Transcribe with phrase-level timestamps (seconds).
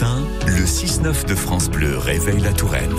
[0.00, 2.94] le 6-9 de France Bleu réveille la Touraine.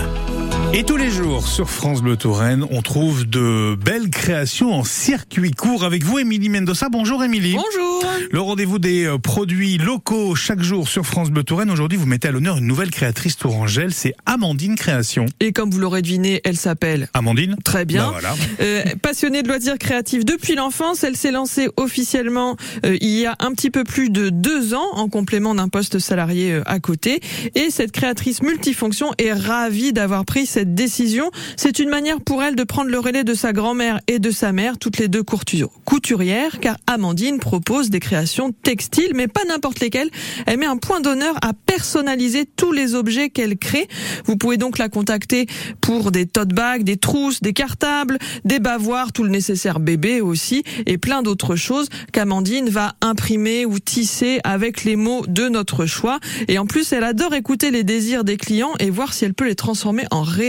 [0.71, 5.49] Et tous les jours sur France Bleu Touraine, on trouve de belles créations en circuit
[5.49, 6.89] court avec vous, Émilie Mendoza.
[6.91, 7.55] Bonjour Émilie.
[7.55, 8.03] Bonjour.
[8.31, 11.71] Le rendez-vous des euh, produits locaux chaque jour sur France Bleu Touraine.
[11.71, 15.25] Aujourd'hui, vous mettez à l'honneur une nouvelle créatrice tourangelle, c'est Amandine Création.
[15.39, 18.03] Et comme vous l'aurez deviné, elle s'appelle Amandine Très bien.
[18.03, 18.35] Bah voilà.
[18.61, 23.35] Euh, passionnée de loisirs créatifs depuis l'enfance, elle s'est lancée officiellement euh, il y a
[23.39, 27.21] un petit peu plus de deux ans en complément d'un poste salarié euh, à côté.
[27.55, 31.31] Et cette créatrice multifonction est ravie d'avoir pris cette décision.
[31.57, 34.51] C'est une manière pour elle de prendre le relais de sa grand-mère et de sa
[34.51, 40.09] mère, toutes les deux couturières, car Amandine propose des créations textiles, mais pas n'importe lesquelles.
[40.45, 43.87] Elle met un point d'honneur à personnaliser tous les objets qu'elle crée.
[44.25, 45.47] Vous pouvez donc la contacter
[45.81, 50.63] pour des tote bags, des trousses, des cartables, des bavoirs, tout le nécessaire bébé aussi,
[50.85, 56.19] et plein d'autres choses qu'Amandine va imprimer ou tisser avec les mots de notre choix.
[56.47, 59.47] Et en plus, elle adore écouter les désirs des clients et voir si elle peut
[59.47, 60.48] les transformer en réalité.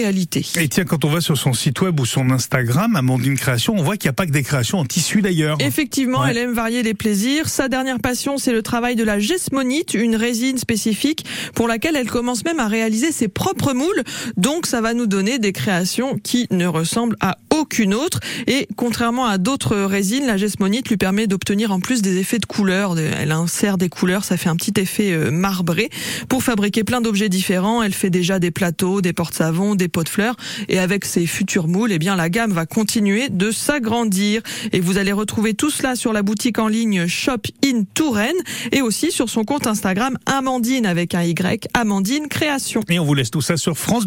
[0.56, 3.82] Et tiens, quand on va sur son site web ou son Instagram, Amandine Création, on
[3.82, 5.58] voit qu'il n'y a pas que des créations en tissu d'ailleurs.
[5.60, 6.30] Effectivement, Ouais.
[6.30, 7.48] elle aime varier les plaisirs.
[7.48, 12.10] Sa dernière passion, c'est le travail de la gesmonite, une résine spécifique pour laquelle elle
[12.10, 14.02] commence même à réaliser ses propres moules.
[14.36, 18.20] Donc, ça va nous donner des créations qui ne ressemblent à aucune autre.
[18.47, 22.47] Et contrairement à d'autres résines, la gesmonite lui permet d'obtenir en plus des effets de
[22.47, 22.94] couleurs.
[22.94, 25.91] De- Elle insère des couleurs, ça fait un petit effet euh, marbré.
[26.28, 30.08] Pour fabriquer plein d'objets différents, elle fait déjà des plateaux, des porte-savons, des pots de
[30.08, 30.36] fleurs.
[30.69, 34.42] Et avec ses futurs moules, eh bien, la gamme va continuer de s'agrandir.
[34.72, 38.36] Et vous allez retrouver tout cela sur la boutique en ligne Shop in Touraine
[38.72, 42.81] et aussi sur son compte Instagram Amandine avec un Y, Amandine Création.
[42.88, 44.06] Et on vous laisse tout ça sur France